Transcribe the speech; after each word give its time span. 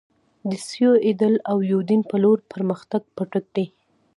د 0.49 0.51
سیوایډل 0.67 1.35
او 1.49 1.57
یوډین 1.71 2.01
په 2.09 2.15
لور 2.23 2.39
پر 2.49 2.61
مخ 2.69 2.79
په 3.17 3.23
تګ 3.33 3.45
دي. 3.55 3.65